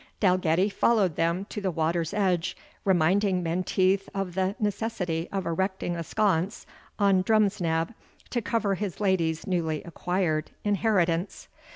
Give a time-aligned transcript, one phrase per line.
[0.19, 6.03] Dalgetty followed them to the water's edge, reminding Menteith of the necessity of erecting a
[6.03, 6.65] sconce
[6.97, 7.93] on Drumsnab
[8.31, 11.49] to cover his lady's newly acquired inheritance.